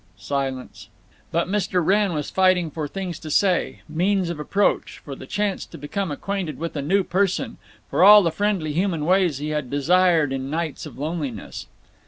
[0.17, 0.89] Silence.
[1.31, 1.85] But Mr.
[1.85, 6.11] Wrenn was fighting for things to say, means of approach, for the chance to become
[6.11, 10.49] acquainted with a new person, for all the friendly human ways he had desired in
[10.49, 11.67] nights of loneliness.